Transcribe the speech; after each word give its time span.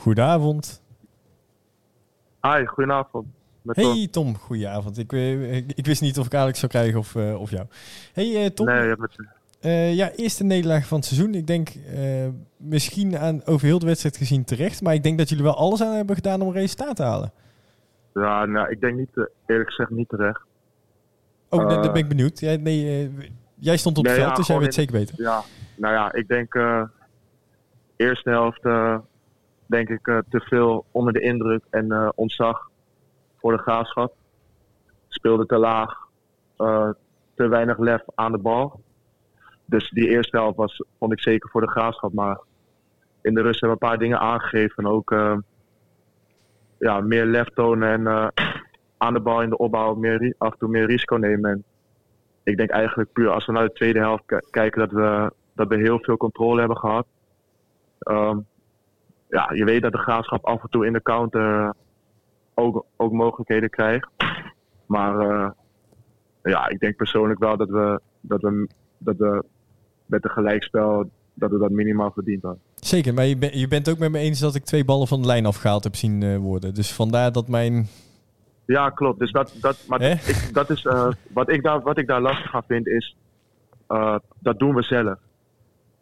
Goedenavond. 0.00 0.82
Hi, 2.42 2.66
goedenavond. 2.66 3.26
Met 3.62 3.76
hey 3.76 4.08
Tom, 4.10 4.36
goedenavond. 4.36 4.98
Ik, 4.98 5.12
uh, 5.12 5.56
ik, 5.56 5.86
wist 5.86 6.00
niet 6.00 6.18
of 6.18 6.26
ik 6.26 6.34
Alex 6.34 6.58
zou 6.58 6.72
krijgen 6.72 6.98
of, 6.98 7.14
uh, 7.14 7.40
of 7.40 7.50
jou. 7.50 7.66
Hey 8.12 8.44
uh, 8.44 8.46
Tom. 8.46 8.66
Nee, 8.66 8.96
met 8.96 9.14
ja, 9.96 10.10
eerste 10.10 10.44
nederlaag 10.44 10.86
van 10.86 10.98
het 10.98 11.06
seizoen. 11.06 11.34
Ik 11.34 11.46
denk 11.46 11.68
misschien 12.56 13.18
aan, 13.18 13.44
over 13.44 13.66
heel 13.66 13.78
de 13.78 13.86
wedstrijd 13.86 14.16
gezien 14.16 14.44
terecht. 14.44 14.82
Maar 14.82 14.94
ik 14.94 15.02
denk 15.02 15.18
dat 15.18 15.28
jullie 15.28 15.44
wel 15.44 15.56
alles 15.56 15.82
aan 15.82 15.94
hebben 15.94 16.14
gedaan 16.14 16.40
om 16.40 16.48
een 16.48 16.54
resultaat 16.54 16.96
te 16.96 17.02
halen. 17.02 17.32
Ja, 18.14 18.44
nou, 18.44 18.70
ik 18.70 18.80
denk 18.80 18.96
niet, 18.96 19.28
eerlijk 19.46 19.68
gezegd 19.68 19.90
niet 19.90 20.08
terecht. 20.08 20.42
Oh, 21.48 21.68
dan 21.68 21.80
ben 21.80 21.94
ik 21.94 22.08
benieuwd. 22.08 22.40
Jij, 22.40 22.56
nee, 22.56 23.10
jij 23.54 23.76
stond 23.76 23.98
op 23.98 24.04
het 24.04 24.14
veld, 24.14 24.36
dus 24.36 24.46
jij 24.46 24.58
weet 24.58 24.74
zeker 24.74 24.92
beter. 24.92 25.14
Ja, 25.22 25.42
nou 25.76 25.94
ja, 25.94 26.12
ik 26.12 26.28
denk 26.28 26.54
eerste 27.96 28.30
helft 28.30 28.62
denk 29.70 29.88
ik 29.88 30.04
te 30.04 30.40
veel 30.40 30.84
onder 30.90 31.12
de 31.12 31.20
indruk 31.20 31.62
en 31.70 32.12
ontzag 32.14 32.70
voor 33.38 33.52
de 33.52 33.62
graafschap. 33.62 34.14
Speelde 35.08 35.46
te 35.46 35.56
laag, 35.56 35.98
uh, 36.58 36.90
te 37.34 37.48
weinig 37.48 37.78
lef 37.78 38.02
aan 38.14 38.32
de 38.32 38.38
bal. 38.38 38.80
Dus 39.64 39.90
die 39.90 40.08
eerste 40.08 40.36
helft 40.36 40.56
was, 40.56 40.84
vond 40.98 41.12
ik 41.12 41.20
zeker 41.20 41.50
voor 41.50 41.60
de 41.60 41.70
graafschap. 41.70 42.12
Maar 42.12 42.40
in 43.22 43.34
de 43.34 43.42
rust 43.42 43.60
hebben 43.60 43.78
we 43.78 43.84
een 43.84 43.90
paar 43.90 43.98
dingen 43.98 44.20
aangegeven. 44.20 44.86
Ook 44.86 45.14
ja, 46.78 47.00
meer 47.00 47.24
lef 47.24 47.48
tonen 47.48 48.06
en 48.06 48.32
aan 48.96 49.14
de 49.14 49.20
bal 49.20 49.42
in 49.42 49.50
de 49.50 49.58
opbouw 49.58 49.94
meer, 49.94 50.34
af 50.38 50.52
en 50.52 50.58
toe 50.58 50.68
meer 50.68 50.86
risico 50.86 51.16
nemen. 51.16 51.50
En 51.50 51.64
ik 52.42 52.56
denk 52.56 52.70
eigenlijk 52.70 53.12
puur 53.12 53.30
als 53.30 53.46
we 53.46 53.52
naar 53.52 53.66
de 53.66 53.72
tweede 53.72 53.98
helft 53.98 54.24
kijken 54.50 54.80
dat 54.80 54.90
we, 54.90 55.32
dat 55.54 55.68
we 55.68 55.76
heel 55.76 55.98
veel 55.98 56.16
controle 56.16 56.58
hebben 56.58 56.78
gehad. 56.78 57.06
Um, 57.98 58.46
ja, 59.30 59.50
je 59.54 59.64
weet 59.64 59.82
dat 59.82 59.92
de 59.92 59.98
graafschap 59.98 60.44
af 60.44 60.62
en 60.62 60.68
toe 60.68 60.86
in 60.86 60.92
de 60.92 61.02
counter 61.02 61.74
ook, 62.54 62.84
ook 62.96 63.12
mogelijkheden 63.12 63.70
krijgt. 63.70 64.08
Maar 64.86 65.30
uh, 65.30 65.50
ja, 66.42 66.68
ik 66.68 66.80
denk 66.80 66.96
persoonlijk 66.96 67.38
wel 67.38 67.56
dat 67.56 67.68
we, 67.68 68.00
dat 68.20 68.40
we, 68.40 68.68
dat 68.98 69.16
we 69.16 69.44
met 70.06 70.22
de 70.22 70.28
gelijkspel 70.28 71.10
dat 71.34 71.50
we 71.50 71.58
dat 71.58 71.70
minimaal 71.70 72.10
verdiend 72.10 72.42
hadden. 72.42 72.62
Zeker, 72.74 73.14
maar 73.14 73.24
je, 73.24 73.36
ben, 73.36 73.58
je 73.58 73.68
bent 73.68 73.88
ook 73.88 73.98
met 73.98 74.10
me 74.10 74.18
eens 74.18 74.38
dat 74.38 74.54
ik 74.54 74.64
twee 74.64 74.84
ballen 74.84 75.06
van 75.06 75.20
de 75.20 75.26
lijn 75.26 75.46
afgehaald 75.46 75.84
heb 75.84 75.94
zien 75.94 76.22
uh, 76.22 76.36
worden. 76.36 76.74
Dus 76.74 76.92
vandaar 76.92 77.32
dat 77.32 77.48
mijn... 77.48 77.86
Ja, 78.66 78.90
klopt. 78.90 79.18
Dus 79.18 79.32
dat, 79.32 79.54
dat, 79.60 79.84
maar 79.88 80.02
ik, 80.02 80.50
dat 80.52 80.70
is, 80.70 80.84
uh, 80.84 81.10
wat, 81.32 81.50
ik 81.50 81.62
daar, 81.62 81.80
wat 81.80 81.98
ik 81.98 82.06
daar 82.06 82.20
lastig 82.20 82.54
aan 82.54 82.62
vind 82.66 82.86
is, 82.86 83.16
dat 84.38 84.58
doen 84.58 84.74
we 84.74 84.82
zelf. 84.82 85.18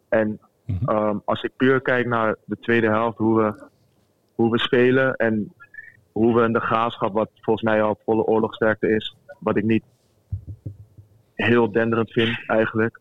En 0.09 0.39
mm 0.69 0.77
-hmm. 0.81 0.97
um, 0.97 1.21
als 1.25 1.43
ik 1.43 1.55
puur 1.55 1.81
kijk 1.81 2.05
naar 2.07 2.35
de 2.45 2.57
tweede 2.59 2.87
helft, 2.87 3.17
hoe 3.17 3.41
we, 3.41 3.63
hoe 4.35 4.51
we 4.51 4.59
spelen 4.59 5.15
en 5.15 5.53
hoe 6.11 6.35
we 6.35 6.43
in 6.43 6.53
de 6.53 6.59
graafschap, 6.59 7.13
wat 7.13 7.29
volgens 7.41 7.65
mij 7.65 7.81
al 7.81 7.99
volle 8.05 8.23
oorlogsterkte 8.23 8.89
is, 8.95 9.15
wat 9.39 9.57
ik 9.57 9.63
niet 9.63 9.83
heel 11.33 11.71
denderend 11.71 12.11
vind 12.11 12.43
eigenlijk. 12.47 12.99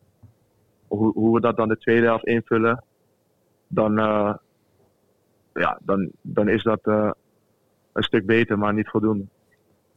Hoe, 0.87 1.13
hoe 1.13 1.35
we 1.35 1.41
dat 1.41 1.57
dan 1.57 1.69
de 1.69 1.79
tweede 1.79 2.07
helft 2.07 2.27
invullen, 2.27 2.85
dan, 3.69 3.99
uh, 3.99 4.35
ja, 5.55 5.79
dan, 5.83 6.11
dan 6.23 6.49
is 6.49 6.63
dat 6.63 6.81
uh, 6.85 7.11
een 7.93 8.03
stuk 8.03 8.27
beter, 8.27 8.59
maar 8.59 8.75
niet 8.75 8.89
voldoende. 8.89 9.25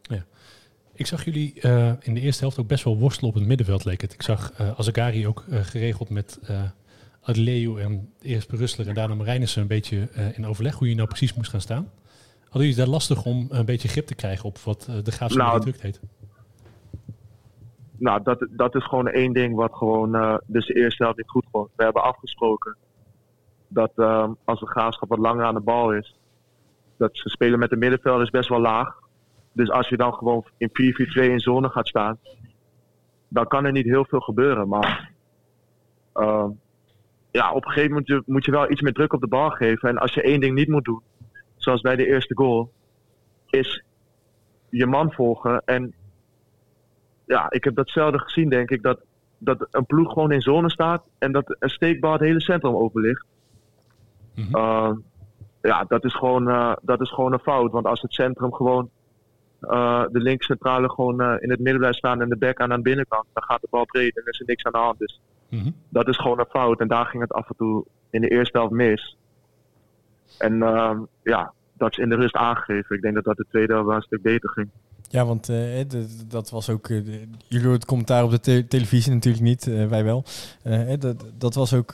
Ja. 0.01 0.23
Ik 0.93 1.07
zag 1.07 1.25
jullie 1.25 1.59
uh, 1.61 1.91
in 1.99 2.13
de 2.13 2.19
eerste 2.19 2.41
helft 2.41 2.59
ook 2.59 2.67
best 2.67 2.83
wel 2.83 2.97
worstelen 2.97 3.29
op 3.29 3.35
het 3.35 3.47
middenveld, 3.47 3.85
leek 3.85 4.01
het. 4.01 4.13
Ik 4.13 4.21
zag 4.21 4.59
uh, 4.61 4.79
Azagari 4.79 5.27
ook 5.27 5.43
geregeld 5.49 6.09
met 6.09 6.39
Adleu 7.21 7.79
en 7.79 8.13
eerst 8.21 8.49
Berustler 8.49 8.87
en 8.87 8.93
daarna 8.93 9.15
Marijnissen 9.15 9.61
een 9.61 9.67
beetje 9.67 10.07
in 10.33 10.45
overleg 10.45 10.75
hoe 10.75 10.89
je 10.89 10.95
nou 10.95 11.07
precies 11.07 11.33
moest 11.33 11.49
gaan 11.49 11.61
staan. 11.61 11.91
Hadden 12.51 12.69
jullie 12.69 12.85
daar 12.85 12.93
lastig 12.93 13.25
om 13.25 13.47
een 13.49 13.65
beetje 13.65 13.87
grip 13.87 14.05
te 14.05 14.15
krijgen 14.15 14.45
op 14.45 14.57
wat 14.57 14.87
uh, 14.89 14.95
de 15.03 15.11
graafschap 15.11 15.47
nou, 15.47 15.61
druk 15.61 15.81
heet? 15.81 16.01
Nou, 17.97 18.23
dat, 18.23 18.47
dat 18.49 18.75
is 18.75 18.83
gewoon 18.83 19.07
één 19.07 19.33
ding 19.33 19.55
wat 19.55 19.73
gewoon 19.73 20.15
uh, 20.15 20.37
dus 20.45 20.67
de 20.67 20.73
eerste 20.73 21.03
helft 21.03 21.17
niet 21.17 21.29
goed 21.29 21.45
was. 21.51 21.67
We 21.75 21.83
hebben 21.83 22.03
afgesproken 22.03 22.77
dat 23.67 23.91
uh, 23.95 24.29
als 24.43 24.59
de 24.59 24.65
graafschap 24.65 25.09
wat 25.09 25.19
langer 25.19 25.45
aan 25.45 25.53
de 25.53 25.59
bal 25.59 25.93
is, 25.93 26.19
dat 26.97 27.09
ze 27.13 27.29
spelen 27.29 27.59
met 27.59 27.69
de 27.69 27.77
middenveld 27.77 28.21
is 28.21 28.29
best 28.29 28.49
wel 28.49 28.61
laag. 28.61 28.99
Dus 29.51 29.69
als 29.69 29.89
je 29.89 29.97
dan 29.97 30.13
gewoon 30.13 30.45
in 30.57 30.69
4-4-2 30.69 30.73
in 31.13 31.39
zone 31.39 31.69
gaat 31.69 31.87
staan, 31.87 32.19
dan 33.27 33.47
kan 33.47 33.65
er 33.65 33.71
niet 33.71 33.85
heel 33.85 34.05
veel 34.05 34.19
gebeuren. 34.19 34.67
Maar 34.67 35.11
uh, 36.15 36.47
ja, 37.31 37.51
op 37.51 37.65
een 37.65 37.71
gegeven 37.71 37.89
moment 37.89 38.09
moet 38.09 38.23
je, 38.25 38.31
moet 38.31 38.45
je 38.45 38.51
wel 38.51 38.71
iets 38.71 38.81
meer 38.81 38.93
druk 38.93 39.13
op 39.13 39.21
de 39.21 39.27
bal 39.27 39.49
geven. 39.49 39.89
En 39.89 39.97
als 39.97 40.13
je 40.13 40.21
één 40.21 40.39
ding 40.39 40.55
niet 40.55 40.67
moet 40.67 40.85
doen, 40.85 41.01
zoals 41.55 41.81
bij 41.81 41.95
de 41.95 42.07
eerste 42.07 42.35
goal, 42.35 42.71
is 43.49 43.83
je 44.69 44.85
man 44.85 45.11
volgen. 45.11 45.61
En 45.65 45.93
ja, 47.25 47.51
ik 47.51 47.63
heb 47.63 47.75
datzelfde 47.75 48.19
gezien, 48.19 48.49
denk 48.49 48.69
ik, 48.69 48.81
dat, 48.81 48.99
dat 49.37 49.67
een 49.71 49.85
ploeg 49.85 50.13
gewoon 50.13 50.31
in 50.31 50.41
zone 50.41 50.69
staat 50.69 51.03
en 51.17 51.31
dat 51.31 51.55
een 51.59 51.69
steekbal 51.69 52.11
het 52.11 52.21
hele 52.21 52.41
centrum. 52.41 52.71
Mm 52.71 52.91
-hmm. 54.35 54.55
uh, 54.55 54.91
ja, 55.61 55.83
dat 55.87 56.03
is, 56.03 56.15
gewoon, 56.15 56.47
uh, 56.47 56.73
dat 56.81 57.01
is 57.01 57.11
gewoon 57.11 57.33
een 57.33 57.39
fout. 57.39 57.71
Want 57.71 57.85
als 57.85 58.01
het 58.01 58.13
centrum 58.13 58.53
gewoon 58.53 58.89
uh, 59.61 60.03
de 60.11 60.19
linkscentrale 60.19 60.89
gewoon 60.89 61.21
in 61.21 61.49
het 61.49 61.59
midden 61.59 61.77
blijft 61.77 61.97
staan 61.97 62.21
en 62.21 62.29
de 62.29 62.37
back 62.37 62.59
aan 62.59 62.71
aan 62.71 62.77
de 62.77 62.89
binnenkant, 62.89 63.25
dan 63.33 63.43
gaat 63.43 63.61
de 63.61 63.67
bal 63.69 63.85
breed 63.85 64.17
en 64.17 64.23
er 64.23 64.31
is 64.33 64.39
er 64.39 64.45
niks 64.45 64.63
aan 64.63 64.71
de 64.71 64.77
hand. 64.77 64.99
Dus 64.99 65.19
-hmm. 65.59 65.75
dat 65.89 66.07
is 66.07 66.17
gewoon 66.17 66.39
een 66.39 66.45
fout. 66.49 66.79
En 66.79 66.87
daar 66.87 67.05
ging 67.05 67.21
het 67.21 67.33
af 67.33 67.49
en 67.49 67.55
toe 67.55 67.85
in 68.09 68.21
de 68.21 68.29
eerste 68.29 68.57
helft 68.57 68.73
mis. 68.73 69.17
En 70.37 70.53
uh, 70.53 70.99
ja, 71.23 71.53
dat 71.73 71.91
is 71.91 71.97
in 71.97 72.09
de 72.09 72.15
rust 72.15 72.35
aangegeven. 72.35 72.95
Ik 72.95 73.01
denk 73.01 73.15
dat 73.15 73.23
dat 73.23 73.37
de 73.37 73.45
tweede 73.49 73.73
helft 73.73 73.87
wel 73.87 73.95
een 73.95 74.01
stuk 74.01 74.21
beter 74.21 74.49
ging. 74.49 74.69
Ja, 75.09 75.25
want 75.25 75.49
uh, 75.49 75.81
dat 76.27 76.49
was 76.49 76.69
ook. 76.69 76.87
Uh, 76.87 77.19
jullie 77.47 77.69
het 77.69 77.85
commentaar 77.85 78.23
op 78.23 78.31
de 78.31 78.39
te 78.39 78.65
televisie 78.67 79.13
natuurlijk 79.13 79.43
niet, 79.43 79.67
uh, 79.67 79.87
wij 79.87 80.03
wel. 80.03 80.23
dat, 80.99 81.25
dat 81.37 81.53
was 81.53 81.73
ook. 81.73 81.91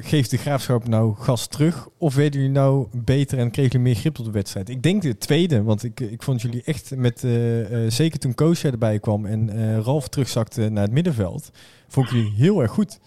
geeft 0.00 0.30
de 0.30 0.36
graafschap 0.36 0.88
nou 0.88 1.14
gas 1.14 1.46
terug? 1.46 1.88
Of 1.98 2.14
werden 2.14 2.40
jullie 2.40 2.54
nou 2.54 2.86
beter 2.92 3.38
en 3.38 3.50
kregen 3.50 3.70
jullie 3.70 3.86
meer 3.86 4.00
grip 4.00 4.18
op 4.18 4.24
de 4.24 4.30
wedstrijd? 4.30 4.68
Ik 4.68 4.82
denk 4.82 5.02
de 5.02 5.18
tweede, 5.18 5.62
want 5.62 5.84
ik, 5.84 6.00
ik 6.00 6.22
vond 6.22 6.42
jullie 6.42 6.62
echt 6.64 6.96
met. 6.96 7.20
zeker 7.88 8.18
toen 8.18 8.34
Koosja 8.34 8.70
erbij 8.70 8.98
kwam 8.98 9.26
en 9.26 9.82
Ralf 9.82 10.08
terugzakte 10.08 10.68
naar 10.68 10.82
het 10.82 10.92
middenveld. 10.92 11.50
Vond 11.88 12.06
ik 12.06 12.12
jullie 12.12 12.32
heel 12.32 12.60
erg 12.60 12.70
goed. 12.70 13.00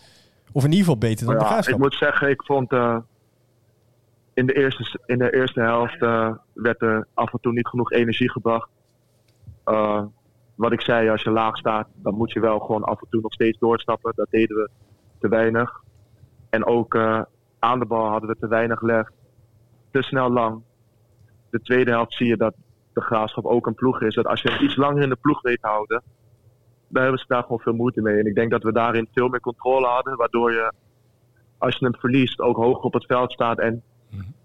Of 0.52 0.64
in 0.64 0.72
ieder 0.72 0.86
geval 0.86 1.00
beter 1.00 1.26
dan 1.26 1.36
ja, 1.36 1.40
de 1.40 1.46
graafschap. 1.46 1.76
Ik 1.76 1.82
moet 1.82 1.96
zeggen, 1.96 2.30
ik 2.30 2.44
vond 2.44 2.72
in 4.34 4.46
de 4.46 4.54
eerste, 4.54 5.00
in 5.06 5.18
de 5.18 5.34
eerste 5.34 5.60
helft 5.60 6.02
uh, 6.02 6.36
werd 6.54 6.82
er 6.82 7.08
af 7.14 7.34
en 7.34 7.40
toe 7.42 7.54
niet 7.54 7.68
genoeg 7.68 7.92
energie 7.92 8.32
gebracht. 8.32 8.70
Uh, 9.66 10.04
wat 10.56 10.72
ik 10.72 10.82
zei, 10.82 11.10
als 11.10 11.22
je 11.22 11.30
laag 11.30 11.58
staat, 11.58 11.88
dan 11.94 12.16
moet 12.16 12.32
je 12.32 12.40
wel 12.40 12.60
gewoon 12.60 12.84
af 12.84 13.02
en 13.02 13.08
toe 13.10 13.22
nog 13.22 13.34
steeds 13.34 13.60
doorstappen. 13.60 14.14
Dat 14.16 14.28
deden 14.30 14.58
we 14.58 14.70
te 15.20 15.28
weinig. 15.28 15.82
En 16.50 16.66
ook 16.66 16.94
uh, 16.94 17.22
aan 17.60 17.80
de 17.80 17.86
bal 17.86 18.10
hadden 18.10 18.30
we 18.30 18.36
te 18.40 18.48
weinig 18.48 18.82
lef. 18.82 19.08
Te 19.92 20.02
snel 20.02 20.32
lang. 20.32 20.62
De 21.50 21.62
tweede 21.62 21.92
helft 21.92 22.14
zie 22.14 22.28
je 22.28 22.38
dat 22.38 22.54
de 22.94 23.02
graafschap 23.02 23.46
ook 23.46 23.68
een 23.68 23.76
ploeg 23.76 24.02
is. 24.02 24.16
Dat 24.16 24.26
als 24.26 24.42
je 24.42 24.60
iets 24.60 24.76
langer 24.76 25.04
in 25.04 25.10
de 25.10 25.18
ploeg 25.22 25.42
weet 25.42 25.62
te 25.62 25.68
houden, 25.68 26.02
dan 26.88 27.02
hebben 27.02 27.20
ze 27.20 27.26
daar 27.28 27.42
gewoon 27.42 27.60
veel 27.60 27.74
moeite 27.74 28.02
mee. 28.02 28.20
En 28.20 28.26
ik 28.26 28.36
denk 28.36 28.52
dat 28.52 28.64
we 28.64 28.72
daarin 28.72 29.08
veel 29.14 29.28
meer 29.28 29.40
controle 29.40 29.88
hadden. 29.88 30.18
Waardoor 30.18 30.52
je, 30.52 30.74
als 31.58 31.78
je 31.78 31.86
hem 31.86 31.96
verliest, 31.96 32.40
ook 32.40 32.56
hoog 32.56 32.84
op 32.84 32.94
het 32.94 33.06
veld 33.06 33.32
staat 33.32 33.60
en 33.60 33.84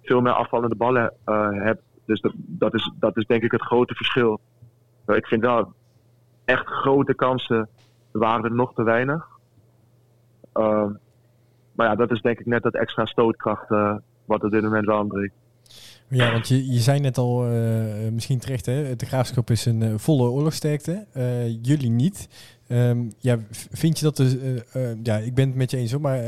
veel 0.02 0.20
meer 0.20 0.32
afvallende 0.32 0.76
ballen 0.76 1.14
uh, 1.26 1.48
hebt. 1.50 1.82
Dus 2.04 2.20
dat, 2.20 2.32
dat, 2.36 2.74
is, 2.74 2.92
dat 2.98 3.16
is 3.16 3.26
denk 3.26 3.42
ik 3.42 3.52
het 3.52 3.62
grote 3.62 3.94
verschil. 3.94 4.40
Ik 5.06 5.26
vind 5.26 5.42
wel 5.42 5.72
echt 6.44 6.66
grote 6.66 7.14
kansen 7.14 7.68
waren 8.10 8.44
er 8.44 8.54
nog 8.54 8.74
te 8.74 8.82
weinig. 8.82 9.26
Uh, 10.54 10.86
maar 11.72 11.86
ja, 11.86 11.94
dat 11.94 12.10
is 12.10 12.20
denk 12.20 12.38
ik 12.38 12.46
net 12.46 12.62
dat 12.62 12.74
extra 12.74 13.06
stootkracht 13.06 13.70
uh, 13.70 13.96
wat 14.24 14.44
op 14.44 14.50
dit 14.50 14.62
moment 14.62 14.86
wel 14.86 15.00
ontbreekt. 15.00 15.34
Ja, 16.08 16.32
want 16.32 16.48
je, 16.48 16.72
je 16.72 16.78
zei 16.78 17.00
net 17.00 17.18
al, 17.18 17.52
uh, 17.52 18.10
misschien 18.12 18.38
terecht, 18.38 18.66
hè, 18.66 18.96
de 18.96 19.06
graafschap 19.06 19.50
is 19.50 19.66
een 19.66 19.82
uh, 19.82 19.94
volle 19.96 20.28
oorlogsterkte. 20.28 21.06
Jullie 21.62 21.90
niet. 21.90 22.28
Um, 22.68 23.12
ja, 23.18 23.38
vind 23.50 23.98
je 23.98 24.04
dat 24.04 24.18
er, 24.18 24.26
ja, 25.02 25.16
ik 25.16 25.34
ben 25.34 25.46
het 25.46 25.56
met 25.56 25.70
je 25.70 25.76
eens 25.76 25.92
hoor, 25.92 26.00
maar 26.00 26.20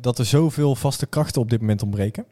dat 0.00 0.18
er 0.18 0.24
zoveel 0.24 0.74
vaste 0.74 1.06
krachten 1.06 1.42
op 1.42 1.50
dit 1.50 1.60
moment 1.60 1.82
ontbreken? 1.82 2.24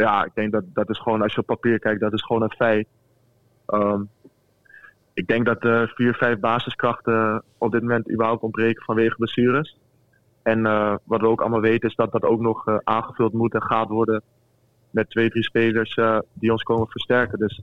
ja, 0.00 0.24
ik 0.24 0.30
denk 0.34 0.52
dat 0.52 0.64
dat 0.66 0.90
is 0.90 0.98
gewoon, 0.98 1.22
als 1.22 1.34
je 1.34 1.40
op 1.40 1.46
papier 1.46 1.78
kijkt, 1.78 2.00
dat 2.00 2.12
is 2.12 2.22
gewoon 2.22 2.42
een 2.42 2.50
feit. 2.56 2.86
Um, 3.66 4.08
ik 5.16 5.26
denk 5.26 5.46
dat 5.46 5.60
de 5.60 5.92
vier, 5.94 6.14
vijf 6.14 6.38
basiskrachten 6.38 7.42
op 7.58 7.72
dit 7.72 7.82
moment 7.82 8.10
überhaupt 8.10 8.42
ontbreken 8.42 8.84
vanwege 8.84 9.16
blessures. 9.16 9.78
En 10.42 10.58
uh, 10.58 10.94
wat 11.04 11.20
we 11.20 11.26
ook 11.26 11.40
allemaal 11.40 11.60
weten 11.60 11.88
is 11.88 11.94
dat 11.94 12.12
dat 12.12 12.22
ook 12.22 12.40
nog 12.40 12.80
aangevuld 12.84 13.32
moet 13.32 13.54
en 13.54 13.62
gaat 13.62 13.88
worden 13.88 14.22
met 14.90 15.10
twee, 15.10 15.30
drie 15.30 15.42
spelers 15.42 15.98
die 16.32 16.50
ons 16.50 16.62
komen 16.62 16.88
versterken. 16.88 17.38
Dus 17.38 17.62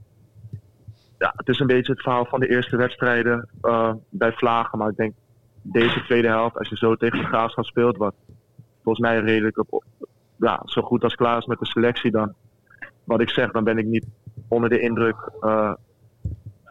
ja, 1.18 1.32
het 1.36 1.48
is 1.48 1.58
een 1.58 1.66
beetje 1.66 1.92
het 1.92 2.02
verhaal 2.02 2.24
van 2.24 2.40
de 2.40 2.48
eerste 2.48 2.76
wedstrijden 2.76 3.48
bij 4.08 4.32
Vlagen. 4.32 4.78
Maar 4.78 4.90
ik 4.90 4.96
denk 4.96 5.14
deze 5.62 6.02
tweede 6.02 6.28
helft, 6.28 6.58
als 6.58 6.68
je 6.68 6.76
zo 6.76 6.96
tegen 6.96 7.18
de 7.18 7.24
Graafschap 7.24 7.64
speelt, 7.64 7.96
wat 7.96 8.14
volgens 8.82 9.06
mij 9.06 9.20
redelijk 9.20 9.58
op, 9.58 9.84
ja, 10.36 10.62
zo 10.64 10.82
goed 10.82 11.02
als 11.02 11.14
klaar 11.14 11.38
is 11.38 11.46
met 11.46 11.58
de 11.58 11.66
selectie, 11.66 12.10
dan 12.10 12.34
wat 13.04 13.20
ik 13.20 13.30
zeg, 13.30 13.50
dan 13.50 13.64
ben 13.64 13.78
ik 13.78 13.86
niet 13.86 14.06
onder 14.48 14.68
de 14.68 14.80
indruk 14.80 15.16
eh, 15.40 15.72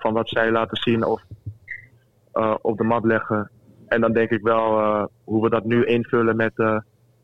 van 0.03 0.13
wat 0.13 0.29
zij 0.29 0.51
laten 0.51 0.77
zien 0.77 1.05
of 1.05 1.21
uh, 2.33 2.55
op 2.61 2.77
de 2.77 2.83
mat 2.83 3.03
leggen. 3.03 3.51
En 3.87 4.01
dan 4.01 4.13
denk 4.13 4.29
ik 4.29 4.41
wel 4.41 4.79
uh, 4.79 5.05
hoe 5.23 5.43
we 5.43 5.49
dat 5.49 5.63
nu 5.63 5.85
invullen 5.85 6.35
met 6.35 6.53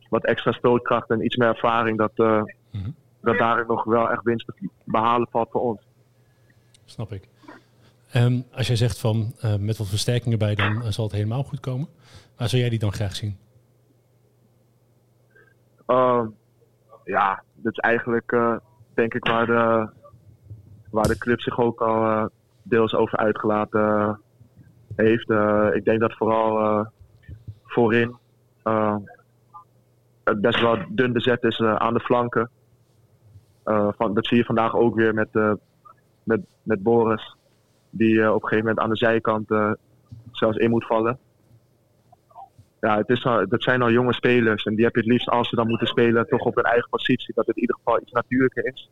wat 0.10 0.26
extra 0.26 0.52
stootkracht 0.52 1.10
en 1.10 1.26
iets 1.26 1.36
meer 1.36 1.48
ervaring, 1.48 1.98
dat, 1.98 2.18
mm 2.18 2.46
-hmm. 2.72 2.96
dat 3.22 3.38
daarin 3.38 3.68
nog 3.68 3.84
wel 3.84 4.10
echt 4.10 4.24
winst 4.24 4.46
te 4.46 4.70
behalen 4.84 5.28
valt 5.31 5.50
voor 5.52 5.62
ons. 5.62 5.81
Snap 6.86 7.12
ik. 7.12 7.28
Um, 8.16 8.46
als 8.54 8.68
jij 8.68 8.76
zegt 8.76 9.00
van 9.00 9.34
met 9.60 9.78
wat 9.78 9.88
versterkingen 9.88 10.40
bij, 10.40 10.56
dan 10.56 10.94
zal 10.94 11.06
het 11.06 11.14
helemaal 11.14 11.44
goed 11.44 11.60
komen. 11.60 11.88
Waar 12.38 12.50
zou 12.50 12.62
jij 12.62 12.70
die 12.70 12.80
dan 12.80 12.94
graag 12.94 13.16
zien? 13.16 13.38
Uh, 15.88 16.25
ja, 17.04 17.44
dat 17.56 17.72
is 17.72 17.78
eigenlijk 17.78 18.60
denk 18.94 19.14
ik 19.14 19.25
waar 19.25 19.46
de, 19.46 19.90
waar 20.92 21.08
de 21.08 21.18
club 21.18 21.42
zich 21.42 21.60
ook 21.60 21.82
al 21.82 22.30
deels 22.64 22.96
over 22.96 23.18
uitgelaten 23.18 24.20
heeft. 24.96 25.30
ik 25.74 25.86
denk 25.86 26.00
dat 26.00 26.16
vooral 26.16 26.88
voorin 27.64 28.18
het 30.24 30.42
best 30.42 30.62
wel 30.62 30.78
dun 30.90 31.14
bezet 31.14 31.44
is 31.44 31.62
aan 31.62 31.94
de 31.94 32.00
flanken. 32.00 32.50
van, 33.98 34.14
dat 34.14 34.28
zie 34.28 34.38
je 34.38 34.46
vandaag 34.46 34.76
ook 34.76 34.96
weer 34.96 35.14
met, 35.14 35.30
met, 36.24 36.42
met 36.64 36.84
Boris, 36.84 37.36
die 37.90 38.34
op 38.34 38.44
een 38.44 38.50
gegeven 38.50 38.66
moment 38.66 38.80
aan 38.80 38.90
de 38.90 38.98
zijkant 38.98 39.48
zelfs 40.32 40.58
in 40.58 40.70
moet 40.70 40.86
vallen 40.86 41.20
ja, 42.80 42.98
het 42.98 43.10
is 43.10 43.22
dat 43.22 43.64
zijn 43.64 43.82
al 43.82 43.92
jonge 43.92 44.14
spelers. 44.14 44.64
En 44.64 44.76
die 44.76 44.86
heb 44.86 44.96
je 44.96 45.02
het 45.02 45.10
liefst 45.10 45.30
als 45.30 45.50
ze 45.50 45.56
dan 45.56 45.68
moeten 45.68 45.88
spelen, 45.88 46.28
toch 46.28 46.46
op 46.46 46.56
hun 46.56 46.64
eigen 46.64 46.90
positie. 46.90 47.34
Dat 47.34 47.48
het 47.48 47.56
in 47.56 47.62
ieder 47.62 47.76
geval 47.76 48.02
iets 48.02 48.12
natuurlijker 48.12 48.66
is. 48.66 48.90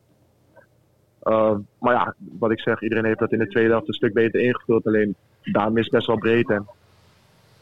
Uh, 1.28 1.56
maar 1.80 1.94
ja, 1.94 2.14
wat 2.40 2.52
ik 2.52 2.60
zeg, 2.60 2.82
iedereen 2.82 3.06
heeft 3.06 3.20
dat 3.20 3.32
in 3.32 3.40
de 3.40 3.48
tweede 3.48 3.70
helft 3.70 3.88
een 3.88 3.94
stuk 3.94 4.14
beter 4.14 4.40
ingevuld. 4.40 4.88
Alleen 4.88 5.16
daar 5.42 5.72
is 5.74 5.90
best 5.90 6.08
wel 6.08 6.18
breed. 6.18 6.50
En, 6.50 6.68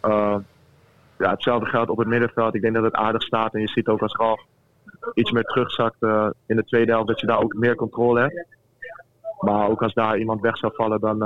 uh, 0.06 0.36
ja, 1.18 1.30
hetzelfde 1.30 1.70
geldt 1.70 1.90
op 1.90 1.98
het 1.98 2.08
middenveld. 2.08 2.56
Ik 2.56 2.62
denk 2.62 2.74
dat 2.74 2.84
het 2.84 2.94
aardig 2.94 3.22
staat. 3.22 3.54
En 3.54 3.62
je 3.62 3.68
ziet 3.68 3.88
ook 3.88 4.02
als 4.02 4.16
Ralf 4.16 4.44
iets 5.14 5.32
meer 5.32 5.44
terugzakt 5.44 5.96
uh, 6.00 6.30
in 6.46 6.56
de 6.56 6.66
tweede 6.66 6.92
helft, 6.92 7.08
dat 7.08 7.20
je 7.20 7.28
daar 7.28 7.42
ook 7.42 7.54
meer 7.54 7.76
controle 7.76 8.20
hebt. 8.20 8.46
Maar 9.40 9.70
ook 9.70 9.84
als 9.84 9.94
daar 9.94 10.18
iemand 10.18 10.42
weg 10.42 10.58
zou 10.58 10.74
vallen, 10.76 11.00
dan, 11.00 11.20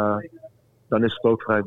dan 0.88 1.04
is 1.04 1.14
het 1.14 1.24
ook 1.24 1.42
vrij. 1.42 1.64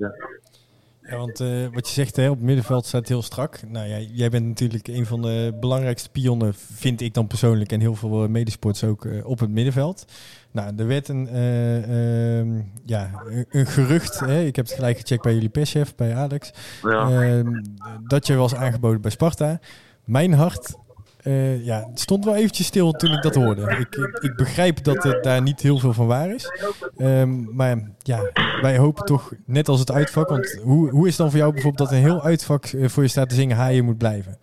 Want 1.16 1.40
uh, 1.40 1.66
wat 1.72 1.86
je 1.86 1.92
zegt, 1.92 2.16
hè, 2.16 2.28
op 2.30 2.36
het 2.36 2.44
middenveld 2.44 2.86
staat 2.86 3.08
heel 3.08 3.22
strak. 3.22 3.60
Nou 3.68 3.88
ja, 3.88 3.98
jij 3.98 4.28
bent 4.28 4.46
natuurlijk 4.46 4.88
een 4.88 5.06
van 5.06 5.22
de 5.22 5.56
belangrijkste 5.60 6.10
pionnen, 6.10 6.54
vind 6.56 7.00
ik 7.00 7.14
dan 7.14 7.26
persoonlijk, 7.26 7.72
en 7.72 7.80
heel 7.80 7.94
veel 7.94 8.28
medesports 8.28 8.84
ook 8.84 9.04
uh, 9.04 9.26
op 9.26 9.38
het 9.38 9.50
middenveld. 9.50 10.04
Nou, 10.50 10.72
er 10.76 10.86
werd 10.86 11.08
een, 11.08 11.28
uh, 11.32 12.38
um, 12.38 12.72
ja, 12.84 13.10
een 13.48 13.66
gerucht, 13.66 14.20
hè, 14.20 14.42
ik 14.42 14.56
heb 14.56 14.64
het 14.66 14.74
gelijk 14.74 14.98
gecheckt 14.98 15.22
bij 15.22 15.34
jullie 15.34 15.48
perschef, 15.48 15.94
bij 15.94 16.14
Alex, 16.14 16.52
ja. 16.82 17.10
Ehm, 17.10 17.62
dat 18.06 18.26
je 18.26 18.34
was 18.34 18.54
aangeboden 18.54 19.00
bij 19.00 19.10
Sparta. 19.10 19.60
Mijn 20.04 20.32
hart 20.32 20.74
uh, 21.24 21.64
ja, 21.64 21.86
het 21.88 22.00
stond 22.00 22.24
wel 22.24 22.34
eventjes 22.34 22.66
stil 22.66 22.92
toen 22.92 23.12
ik 23.12 23.22
dat 23.22 23.34
hoorde. 23.34 23.76
Ik, 23.78 23.94
ik, 24.20 24.36
begrijp 24.36 24.84
dat 24.84 25.02
het 25.02 25.22
daar 25.22 25.42
niet 25.42 25.60
heel 25.60 25.78
veel 25.78 25.92
van 25.92 26.06
waar 26.06 26.30
is. 26.30 26.70
Um, 26.98 27.54
maar 27.54 27.76
ja, 27.98 28.30
wij 28.60 28.78
hopen 28.78 29.04
toch, 29.04 29.32
net 29.46 29.68
als 29.68 29.80
het 29.80 29.92
uitvak. 29.92 30.28
Want 30.28 30.60
hoe, 30.62 30.90
hoe 30.90 31.06
is 31.06 31.08
het 31.08 31.18
dan 31.18 31.30
voor 31.30 31.38
jou 31.38 31.52
bijvoorbeeld 31.52 31.88
dat 31.88 31.98
een 31.98 32.04
heel 32.04 32.22
uitvak 32.22 32.64
eh, 32.64 32.88
voor 32.88 33.02
je 33.02 33.08
staat 33.08 33.28
te 33.28 33.34
zingen 33.34 33.56
haaien 33.56 33.84
moet 33.84 33.98
blijven? 33.98 34.38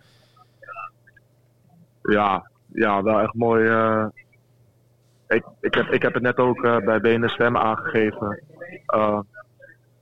Ja, 2.02 2.50
ja 2.72 3.02
wel 3.02 3.20
echt 3.20 3.34
mooi. 3.34 3.64
Uh, 3.64 4.06
ik, 5.28 5.44
ik, 5.60 5.74
heb, 5.74 5.86
ik 5.86 6.02
heb 6.02 6.14
het 6.14 6.22
net 6.22 6.36
ook 6.36 6.60
bij 6.60 7.00
BNSM 7.00 7.56
aangegeven. 7.56 8.42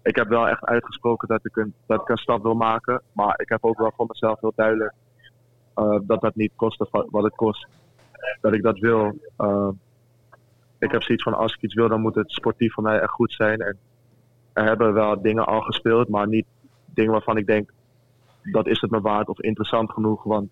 ik 0.02 0.16
heb 0.16 0.28
wel 0.28 0.48
echt 0.48 0.64
uitgesproken 0.64 1.28
dat 1.28 1.44
ik, 1.44 1.56
een, 1.56 1.74
dat 1.86 2.00
ik 2.00 2.08
een 2.08 2.16
stap 2.16 2.42
wil 2.42 2.54
maken. 2.54 3.02
Maar 3.12 3.40
ik 3.40 3.48
heb 3.48 3.64
ook 3.64 3.78
wel 3.78 3.92
voor 3.96 4.06
mezelf 4.08 4.40
heel 4.40 4.52
duidelijk 4.56 4.94
dat 6.06 6.20
dat 6.20 6.34
niet 6.34 6.52
kost 6.56 6.84
wat 6.90 7.22
het 7.22 7.34
kost. 7.34 7.66
Dat 8.40 8.52
ik 8.52 8.62
dat 8.62 8.78
wil. 8.78 9.18
Uh, 9.38 9.68
ik 10.78 10.90
heb 10.90 11.02
zoiets 11.02 11.24
van 11.24 11.34
als 11.34 11.54
ik 11.54 11.62
iets 11.62 11.74
wil, 11.74 11.88
dan 11.88 12.00
moet 12.00 12.14
het 12.14 12.30
sportief 12.30 12.72
voor 12.72 12.82
mij 12.82 13.00
echt 13.00 13.10
goed 13.10 13.32
zijn. 13.32 13.60
En 13.60 13.78
er 14.52 14.64
hebben 14.64 14.92
wel 14.92 15.22
dingen 15.22 15.46
al 15.46 15.60
gespeeld, 15.60 16.08
maar 16.08 16.28
niet 16.28 16.46
dingen 16.84 17.12
waarvan 17.12 17.36
ik 17.36 17.46
denk 17.46 17.70
dat 18.42 18.66
is 18.66 18.80
het 18.80 18.90
me 18.90 19.00
waard 19.00 19.28
of 19.28 19.40
interessant 19.40 19.92
genoeg. 19.92 20.22
Want 20.22 20.50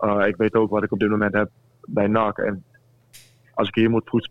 uh, 0.00 0.26
ik 0.26 0.36
weet 0.36 0.54
ook 0.54 0.70
wat 0.70 0.82
ik 0.82 0.92
op 0.92 0.98
dit 0.98 1.10
moment 1.10 1.34
heb 1.34 1.50
bij 1.84 2.06
NAC. 2.06 2.38
En 2.38 2.64
als 3.54 3.68
ik 3.68 3.74
hier 3.74 3.90
moet 3.90 4.08
voet, 4.08 4.30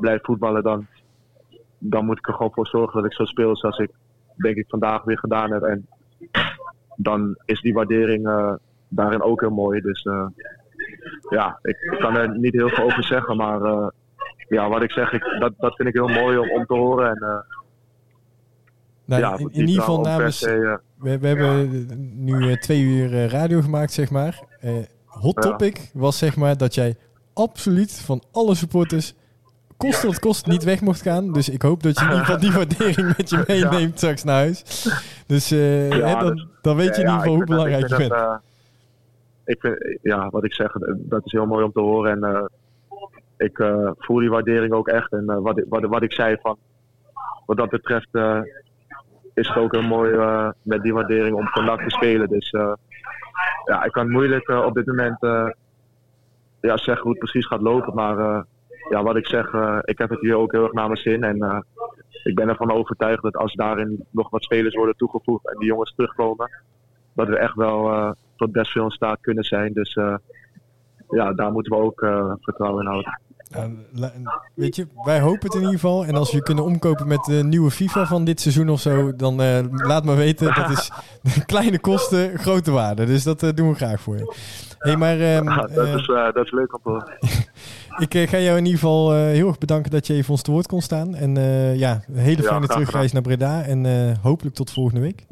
blijven 0.00 0.24
voetballen, 0.24 0.62
dan, 0.62 0.86
dan 1.78 2.04
moet 2.04 2.18
ik 2.18 2.28
er 2.28 2.34
gewoon 2.34 2.52
voor 2.52 2.66
zorgen 2.66 3.02
dat 3.02 3.10
ik 3.10 3.16
zo 3.16 3.24
speel 3.24 3.56
zoals 3.56 3.78
ik 3.78 3.90
denk 4.36 4.56
ik 4.56 4.68
vandaag 4.68 5.02
weer 5.02 5.18
gedaan 5.18 5.52
heb. 5.52 5.62
En 5.62 5.86
dan 6.96 7.36
is 7.44 7.60
die 7.60 7.74
waardering 7.74 8.28
daarin 8.88 9.22
ook 9.22 9.40
heel 9.40 9.50
mooi. 9.50 9.80
Dus 9.80 10.04
uh, 10.04 10.26
ja, 11.28 11.58
ik, 11.62 11.96
kan 11.98 12.16
er 12.16 12.38
niet 12.38 12.52
heel 12.52 12.68
veel 12.68 12.84
over 12.84 13.04
zeggen. 13.04 13.36
Maar 13.36 13.60
uh, 13.60 13.88
ja, 14.48 14.68
wat 14.68 14.82
ik 14.82 14.90
zeg, 14.90 15.12
ik, 15.12 15.36
dat, 15.38 15.52
dat 15.58 15.74
vind 15.74 15.88
ik 15.88 15.94
heel 15.94 16.08
mooi 16.08 16.38
om, 16.38 16.50
om 16.50 16.66
te 16.66 16.74
horen. 16.74 17.10
En, 17.10 17.18
uh, 17.22 17.38
nou, 19.04 19.22
ja, 19.22 19.38
in, 19.38 19.48
in 19.52 19.68
ieder 19.68 19.82
geval 19.82 20.00
namens... 20.00 20.38
Se, 20.38 20.80
we, 20.98 21.18
we 21.18 21.26
hebben 21.26 21.86
nu 22.24 22.56
twee 22.56 22.82
uur 22.82 23.28
radio 23.28 23.60
gemaakt, 23.60 23.92
zeg 23.92 24.10
maar. 24.10 24.42
hot 25.04 25.42
topic 25.42 25.76
ja. 25.76 26.00
was 26.00 26.18
zeg 26.18 26.36
maar 26.36 26.56
dat 26.56 26.74
jij 26.74 26.96
absoluut 27.32 27.92
van 27.92 28.22
alle 28.32 28.54
supporters 28.54 29.14
kost 29.76 30.02
wat 30.02 30.18
kost 30.18 30.46
niet 30.46 30.64
weg 30.64 30.80
mocht 30.80 31.02
gaan. 31.02 31.32
Dus 31.32 31.48
ik 31.48 31.62
hoop 31.62 31.82
dat 31.82 31.98
je 31.98 32.04
in 32.04 32.10
ieder 32.10 32.24
geval 32.24 32.40
die 32.40 32.52
waardering 32.58 33.16
met 33.16 33.30
je 33.30 33.44
meeneemt 33.46 33.92
ja. 33.92 33.96
straks 33.96 34.24
naar 34.24 34.36
huis. 34.36 34.88
Dus 35.26 35.52
uh, 35.52 35.90
ja, 35.90 36.06
hè, 36.06 36.24
dan, 36.24 36.34
dus, 36.34 36.46
dan 36.62 36.76
weet 36.76 36.96
je 36.96 37.02
in 37.02 37.08
ieder 37.08 37.18
geval 37.18 37.34
hoe 37.34 37.44
belangrijk 37.44 37.88
je 37.88 37.96
bent. 37.96 38.10
Dat, 38.10 38.40
ik 39.46 39.60
vind, 39.60 39.98
ja, 40.02 40.30
wat 40.30 40.44
ik 40.44 40.54
zeg, 40.54 40.72
dat 40.96 41.24
is 41.24 41.32
heel 41.32 41.46
mooi 41.46 41.64
om 41.64 41.72
te 41.72 41.80
horen. 41.80 42.10
En 42.10 42.30
uh, 42.32 42.44
ik 43.36 43.58
uh, 43.58 43.90
voel 43.98 44.18
die 44.18 44.30
waardering 44.30 44.72
ook 44.72 44.88
echt. 44.88 45.12
En 45.12 45.24
uh, 45.26 45.38
wat, 45.38 45.62
wat, 45.68 45.82
wat 45.82 46.02
ik 46.02 46.12
zei 46.12 46.36
van, 46.40 46.56
wat 47.46 47.56
dat 47.56 47.70
betreft 47.70 48.08
is 49.34 49.48
het 49.48 49.56
ook 49.56 49.72
heel 49.72 49.82
mooi 49.82 50.16
met 50.62 50.82
die 50.82 50.94
waardering 50.94 51.36
om 51.36 51.46
vandaag 51.46 51.82
te 51.82 51.90
spelen. 51.90 52.28
Dus 52.28 52.50
ja, 53.64 53.84
ik 53.84 53.92
kan 53.92 54.10
moeilijk 54.10 54.48
op 54.48 54.74
dit 54.74 54.86
moment 54.86 55.18
ja, 56.60 56.76
zeggen 56.76 57.02
hoe 57.02 57.10
het 57.10 57.18
precies 57.18 57.46
gaat 57.46 57.60
lopen. 57.60 57.94
Maar 57.94 58.44
ja, 58.88 59.02
wat 59.02 59.16
ik 59.16 59.26
zeg, 59.26 59.52
ik 59.82 59.98
heb 59.98 60.10
het 60.10 60.20
hier 60.20 60.36
ook 60.36 60.52
heel 60.52 60.62
erg 60.62 60.72
naar 60.72 60.86
mijn 60.86 61.00
zin. 61.00 61.24
En 61.24 61.64
ik 62.24 62.34
ben 62.34 62.48
ervan 62.48 62.72
overtuigd 62.72 63.22
dat 63.22 63.36
als 63.36 63.54
daarin 63.54 64.04
nog 64.10 64.30
wat 64.30 64.42
spelers 64.42 64.74
worden 64.74 64.96
toegevoegd 64.96 65.48
en 65.48 65.58
die 65.58 65.68
jongens 65.68 65.94
terugkomen, 65.94 66.50
dat 67.14 67.28
we 67.28 67.36
echt 67.36 67.54
wel 67.54 68.14
tot 68.36 68.52
best 68.52 68.70
veel 68.70 68.84
in 68.84 68.90
staat 68.90 69.20
kunnen 69.20 69.44
zijn. 69.44 69.72
Dus 69.72 69.94
uh, 69.94 70.16
ja, 71.08 71.32
daar 71.32 71.52
moeten 71.52 71.76
we 71.76 71.84
ook 71.84 72.00
uh, 72.00 72.32
vertrouwen 72.40 72.84
in 72.84 72.90
houden. 72.90 73.20
Ja, 73.48 74.12
weet 74.54 74.76
je, 74.76 74.86
wij 75.04 75.20
hopen 75.20 75.46
het 75.46 75.54
in 75.54 75.60
ieder 75.60 75.74
geval. 75.74 76.04
En 76.04 76.14
als 76.14 76.32
we 76.32 76.42
kunnen 76.42 76.64
omkopen 76.64 77.08
met 77.08 77.24
de 77.24 77.44
nieuwe 77.44 77.70
FIFA 77.70 78.06
van 78.06 78.24
dit 78.24 78.40
seizoen 78.40 78.68
of 78.68 78.80
zo, 78.80 79.16
dan 79.16 79.40
uh, 79.40 79.58
laat 79.70 80.04
me 80.04 80.14
weten. 80.14 80.54
Dat 80.54 80.70
is 80.70 80.90
kleine 81.46 81.78
kosten, 81.78 82.38
grote 82.38 82.70
waarde. 82.70 83.04
Dus 83.04 83.22
dat 83.22 83.40
doen 83.40 83.68
we 83.68 83.74
graag 83.74 84.00
voor 84.00 84.16
je. 84.16 84.34
Hey, 84.78 84.96
maar, 84.96 85.20
um, 85.36 85.44
dat, 85.74 85.86
is, 85.86 86.06
dat 86.06 86.44
is 86.44 86.50
leuk 86.50 86.74
om 86.74 86.80
te 86.82 86.88
horen. 86.88 87.18
ik 88.08 88.28
ga 88.28 88.38
jou 88.38 88.58
in 88.58 88.64
ieder 88.64 88.80
geval 88.80 89.12
heel 89.12 89.48
erg 89.48 89.58
bedanken 89.58 89.90
dat 89.90 90.06
je 90.06 90.14
even 90.14 90.30
ons 90.30 90.42
te 90.42 90.50
woord 90.50 90.66
kon 90.66 90.80
staan. 90.80 91.14
En 91.14 91.34
ja, 91.76 92.00
een 92.08 92.16
hele 92.16 92.42
fijne 92.42 92.66
ja, 92.66 92.74
terugreis 92.74 93.12
naar 93.12 93.22
Breda. 93.22 93.62
En 93.62 94.16
hopelijk 94.22 94.54
tot 94.54 94.72
volgende 94.72 95.00
week. 95.00 95.26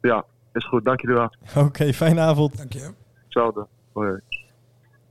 Ja, 0.00 0.24
is 0.52 0.64
goed, 0.64 0.84
dank 0.84 1.00
je 1.00 1.06
wel. 1.06 1.34
Oké, 1.48 1.58
okay, 1.58 1.92
fijne 1.94 2.20
avond. 2.20 2.56
Dank 2.56 2.72
je. 2.72 2.90
Hetzelfde. 3.24 3.66
Hoi. 3.92 4.20